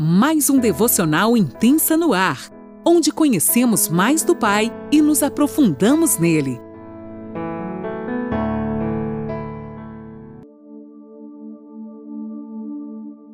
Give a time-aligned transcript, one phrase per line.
[0.00, 2.52] mais um devocional intensa no ar,
[2.86, 6.60] onde conhecemos mais do Pai e nos aprofundamos nele.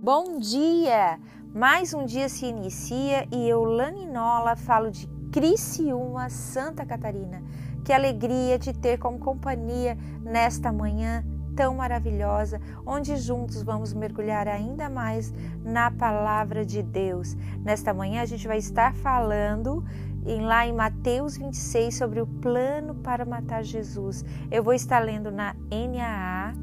[0.00, 1.21] Bom dia!
[1.55, 7.43] Mais um dia se inicia e eu, Laninola, falo de Criciúma, Santa Catarina.
[7.85, 11.23] Que alegria te ter como companhia nesta manhã
[11.55, 15.32] tão maravilhosa, onde juntos vamos mergulhar ainda mais
[15.65, 17.37] na palavra de Deus.
[17.65, 19.84] Nesta manhã a gente vai estar falando
[20.27, 24.24] em, lá em Mateus 26 sobre o plano para matar Jesus.
[24.51, 26.55] Eu vou estar lendo na NAA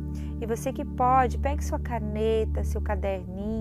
[0.42, 3.61] e você que pode, pegue sua caneta, seu caderninho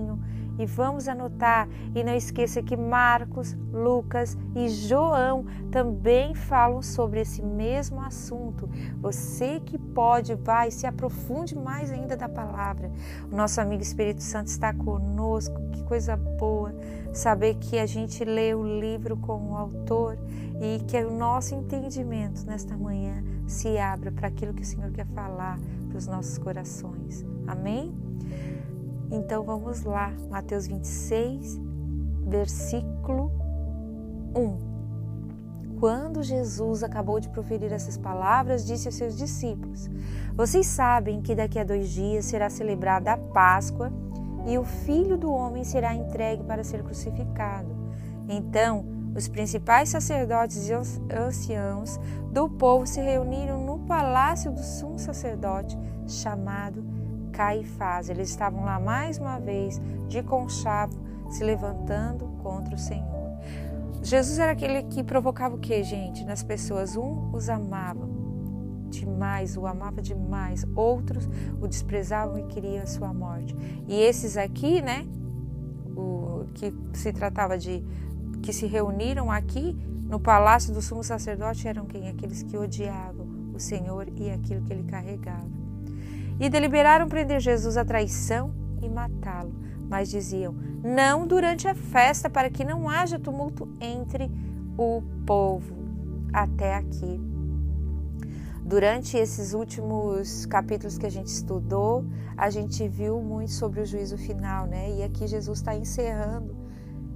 [0.61, 1.67] e vamos anotar.
[1.95, 8.69] E não esqueça que Marcos, Lucas e João também falam sobre esse mesmo assunto.
[9.01, 12.91] Você que pode, vai, se aprofunde mais ainda da palavra.
[13.31, 16.73] O nosso amigo Espírito Santo está conosco, que coisa boa
[17.13, 20.17] saber que a gente lê o livro com o autor
[20.61, 25.07] e que o nosso entendimento nesta manhã se abra para aquilo que o Senhor quer
[25.07, 27.25] falar para os nossos corações.
[27.47, 28.10] Amém?
[29.11, 31.59] Então vamos lá, Mateus 26,
[32.25, 33.29] versículo
[34.33, 34.71] 1.
[35.81, 39.89] Quando Jesus acabou de proferir essas palavras, disse aos seus discípulos:
[40.33, 43.91] Vocês sabem que daqui a dois dias será celebrada a Páscoa
[44.47, 47.69] e o filho do homem será entregue para ser crucificado.
[48.29, 50.73] Então, os principais sacerdotes e
[51.13, 51.99] anciãos
[52.31, 56.81] do povo se reuniram no palácio do sumo sacerdote, chamado
[57.41, 58.07] Caifás.
[58.07, 60.93] Eles estavam lá mais uma vez, de conchavo,
[61.31, 63.31] se levantando contra o Senhor.
[64.03, 66.23] Jesus era aquele que provocava o que, gente?
[66.23, 66.95] Nas pessoas.
[66.95, 68.07] Um os amava
[68.89, 70.67] demais, o amava demais.
[70.75, 71.27] Outros
[71.59, 73.55] o desprezavam e queriam a sua morte.
[73.87, 75.07] E esses aqui, né?
[75.97, 77.83] O que se tratava de
[78.43, 79.75] que se reuniram aqui
[80.07, 82.07] no palácio do sumo sacerdote eram quem?
[82.07, 85.60] Aqueles que odiavam o Senhor e aquilo que ele carregava
[86.39, 89.53] e deliberaram prender Jesus à traição e matá-lo.
[89.89, 94.31] Mas diziam: não durante a festa, para que não haja tumulto entre
[94.77, 95.75] o povo.
[96.33, 97.19] Até aqui.
[98.63, 102.05] Durante esses últimos capítulos que a gente estudou,
[102.37, 104.89] a gente viu muito sobre o juízo final, né?
[104.97, 106.55] E aqui Jesus está encerrando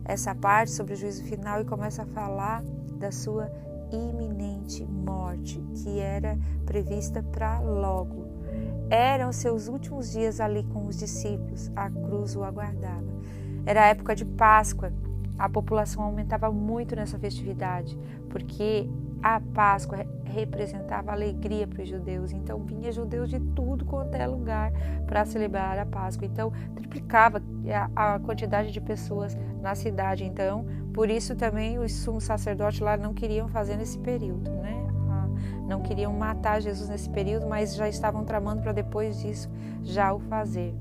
[0.04, 2.62] essa parte sobre o juízo final e começa a falar
[3.00, 3.50] da sua
[3.92, 8.35] iminente morte, que era prevista para logo.
[8.90, 13.06] Eram seus últimos dias ali com os discípulos, a cruz o aguardava.
[13.66, 14.94] Era a época de Páscoa,
[15.38, 17.98] a população aumentava muito nessa festividade,
[18.30, 18.88] porque
[19.22, 22.32] a Páscoa representava alegria para os judeus.
[22.32, 24.72] Então vinha judeus de tudo quanto é lugar
[25.08, 26.28] para celebrar a Páscoa.
[26.28, 27.42] Então triplicava
[27.96, 30.24] a, quantidade de pessoas na cidade.
[30.24, 34.85] Então por isso também os sumos sacerdotes lá não queriam fazer nesse período, né?
[35.68, 39.50] Não queriam matar Jesus nesse período, mas já estavam tramando para depois disso
[39.84, 40.74] já o fazer.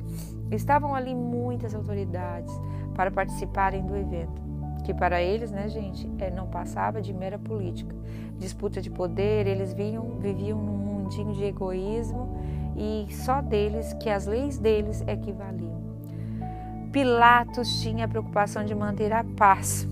[0.51, 2.53] Estavam ali muitas autoridades
[2.95, 4.43] para participarem do evento,
[4.85, 7.95] que para eles, né, gente, é, não passava de mera política,
[8.39, 9.47] disputa de poder.
[9.47, 12.29] Eles viam, viviam num mundinho de egoísmo
[12.77, 15.83] e só deles, que as leis deles é que valiam.
[16.93, 19.89] Pilatos tinha a preocupação de manter a paz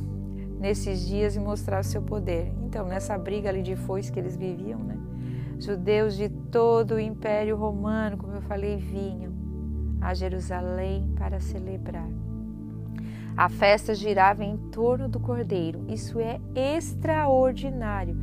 [0.61, 2.62] nesses dias e mostrar o seu poder.
[2.73, 4.97] Então, nessa briga ali de foice que eles viviam, né?
[5.61, 9.31] Judeus de todo o Império Romano, como eu falei, vinham
[10.01, 12.09] a Jerusalém para celebrar.
[13.37, 15.85] A festa girava em torno do cordeiro.
[15.87, 18.17] Isso é extraordinário.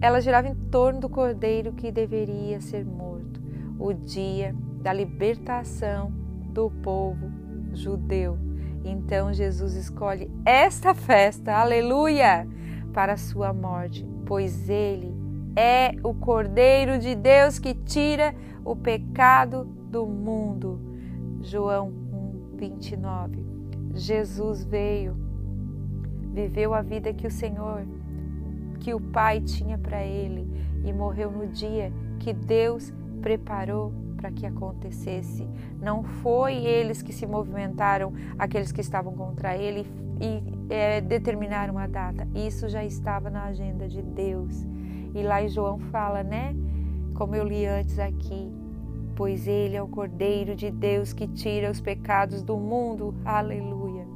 [0.00, 3.42] Ela girava em torno do cordeiro que deveria ser morto.
[3.78, 6.10] O dia da libertação
[6.48, 7.30] do povo
[7.74, 8.38] judeu.
[8.82, 12.48] Então Jesus escolhe esta festa, aleluia,
[12.96, 15.14] para a sua morte, pois ele
[15.54, 18.34] é o Cordeiro de Deus que tira
[18.64, 20.80] o pecado do mundo.
[21.42, 23.44] João 1, 29.
[23.92, 25.14] Jesus veio,
[26.32, 27.86] viveu a vida que o Senhor,
[28.80, 30.48] que o Pai tinha para ele
[30.82, 35.46] e morreu no dia que Deus preparou para que acontecesse.
[35.80, 39.86] Não foi eles que se movimentaram, aqueles que estavam contra ele
[40.20, 40.42] e
[40.72, 42.26] é, determinaram a data.
[42.34, 44.66] Isso já estava na agenda de Deus.
[45.14, 46.54] E lá em João fala, né?
[47.14, 48.52] Como eu li antes aqui,
[49.14, 53.14] pois ele é o Cordeiro de Deus que tira os pecados do mundo.
[53.24, 54.06] Aleluia.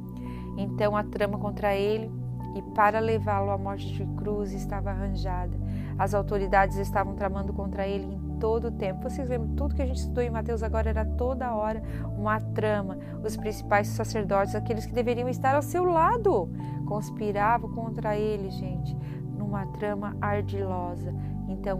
[0.57, 2.11] Então a trama contra ele
[2.55, 5.57] e para levá-lo à morte de cruz estava arranjada.
[5.97, 9.07] As autoridades estavam tramando contra ele todo o tempo.
[9.07, 11.81] Vocês lembram, tudo que a gente estudou em Mateus agora era toda hora
[12.17, 12.97] uma trama.
[13.23, 16.49] Os principais sacerdotes, aqueles que deveriam estar ao seu lado,
[16.87, 18.97] conspiravam contra ele, gente,
[19.37, 21.13] numa trama ardilosa.
[21.47, 21.79] Então,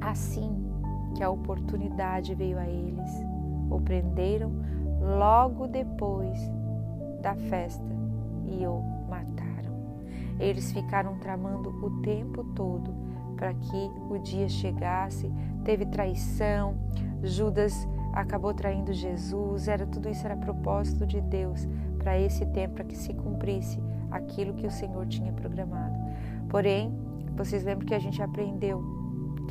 [0.00, 0.64] assim
[1.16, 3.10] que a oportunidade veio a eles,
[3.68, 4.52] o prenderam
[5.18, 6.38] logo depois
[7.20, 7.84] da festa
[8.46, 8.80] e o
[9.10, 9.72] mataram.
[10.38, 13.11] Eles ficaram tramando o tempo todo
[13.42, 15.28] para que o dia chegasse.
[15.64, 16.76] Teve traição,
[17.24, 21.66] Judas acabou traindo Jesus, era tudo isso era propósito de Deus
[21.98, 25.92] para esse tempo, para que se cumprisse aquilo que o Senhor tinha programado.
[26.48, 26.94] Porém,
[27.36, 28.80] vocês lembram que a gente aprendeu,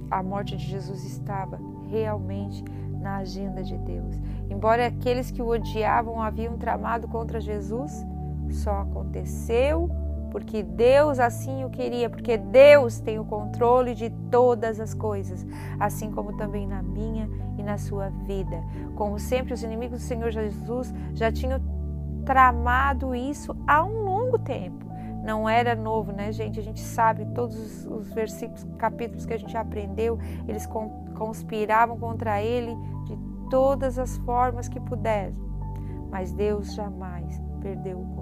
[0.10, 1.60] a morte de Jesus estava
[1.90, 2.64] realmente
[3.02, 4.16] na agenda de Deus.
[4.50, 8.06] Embora aqueles que o odiavam haviam tramado contra Jesus,
[8.52, 9.90] só aconteceu
[10.32, 15.46] porque Deus assim o queria, porque Deus tem o controle de todas as coisas,
[15.80, 18.64] assim como também na minha e na sua vida.
[18.96, 21.60] Como sempre, os inimigos do Senhor Jesus já tinham
[22.26, 24.90] tramado isso há um longo tempo.
[25.24, 26.60] Não era novo, né, gente?
[26.60, 30.18] A gente sabe todos os versículos, capítulos que a gente aprendeu,
[30.48, 30.68] eles
[31.16, 32.76] conspiravam contra ele
[33.06, 33.18] de
[33.50, 35.36] todas as formas que puderam.
[36.10, 38.21] Mas Deus jamais perdeu o controle.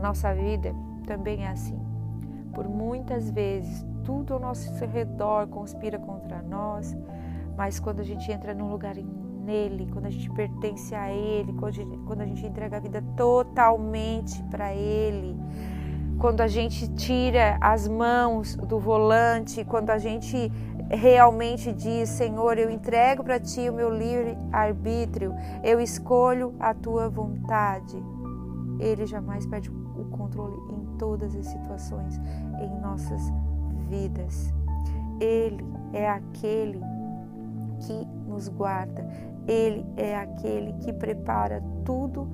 [0.00, 0.74] Nossa vida
[1.06, 1.78] também é assim.
[2.54, 6.96] Por muitas vezes, tudo ao nosso redor conspira contra nós,
[7.56, 11.68] mas quando a gente entra num lugar nele, quando a gente pertence a Ele, quando
[11.68, 15.36] a gente, quando a gente entrega a vida totalmente para Ele,
[16.18, 20.50] quando a gente tira as mãos do volante, quando a gente
[20.90, 27.08] realmente diz: Senhor, eu entrego para Ti o meu livre arbítrio, eu escolho a Tua
[27.08, 27.96] vontade.
[28.78, 29.79] Ele jamais perde o
[30.30, 32.20] controle em todas as situações
[32.60, 33.20] em nossas
[33.88, 34.52] vidas.
[35.20, 36.80] Ele é aquele
[37.80, 39.06] que nos guarda,
[39.46, 42.26] ele é aquele que prepara tudo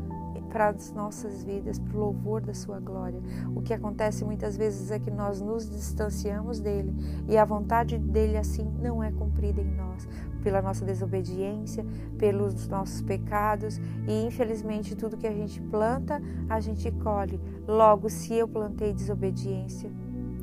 [0.51, 3.21] para as nossas vidas, para o louvor da sua glória.
[3.55, 6.95] O que acontece muitas vezes é que nós nos distanciamos dele
[7.29, 10.09] e a vontade dele assim não é cumprida em nós,
[10.47, 11.85] pela nossa desobediência,
[12.17, 17.41] pelos nossos pecados e infelizmente tudo que a gente planta, a gente colhe.
[17.67, 19.91] Logo, se eu plantei desobediência,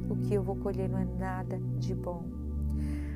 [0.10, 2.26] o que eu vou colher não é nada de bom.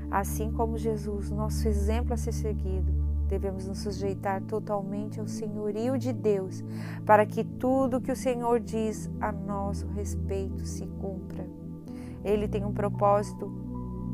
[0.10, 2.90] Assim como Jesus, nosso exemplo a ser seguido,
[3.28, 6.64] devemos nos sujeitar totalmente ao senhorio de Deus,
[7.06, 11.46] para que tudo que o Senhor diz a nosso respeito se cumpra.
[12.24, 13.52] Ele tem um propósito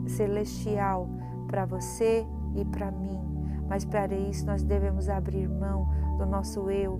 [0.07, 1.07] celestial
[1.45, 3.19] para você e para mim,
[3.67, 6.99] mas para isso nós devemos abrir mão do nosso eu,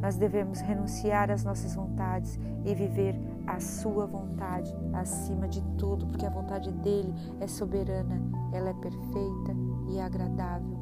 [0.00, 3.14] nós devemos renunciar às nossas vontades e viver
[3.46, 8.20] a sua vontade acima de tudo, porque a vontade dele é soberana,
[8.52, 9.54] ela é perfeita
[9.88, 10.76] e agradável.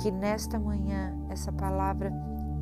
[0.00, 2.12] Que nesta manhã essa palavra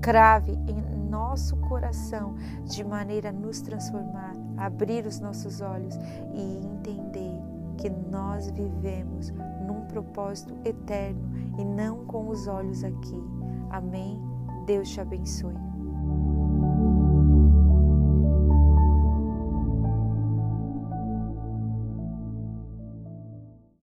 [0.00, 2.35] crave em nosso coração
[2.65, 5.95] de maneira a nos transformar, abrir os nossos olhos
[6.35, 7.48] e entender
[7.79, 9.31] que nós vivemos
[9.67, 13.23] num propósito eterno e não com os olhos aqui.
[13.71, 14.21] Amém?
[14.67, 15.68] Deus te abençoe.